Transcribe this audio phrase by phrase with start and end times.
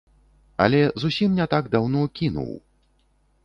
[0.65, 2.51] Але зусім не так даўно кінуў.